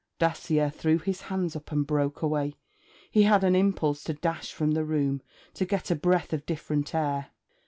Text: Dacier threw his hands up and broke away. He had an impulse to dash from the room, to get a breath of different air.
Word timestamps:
Dacier 0.17 0.71
threw 0.71 0.97
his 0.97 1.21
hands 1.29 1.55
up 1.55 1.71
and 1.71 1.85
broke 1.85 2.23
away. 2.23 2.55
He 3.11 3.21
had 3.21 3.43
an 3.43 3.55
impulse 3.55 4.03
to 4.05 4.15
dash 4.15 4.51
from 4.51 4.71
the 4.71 4.83
room, 4.83 5.21
to 5.53 5.63
get 5.63 5.91
a 5.91 5.95
breath 5.95 6.33
of 6.33 6.43
different 6.47 6.95
air. 6.95 7.27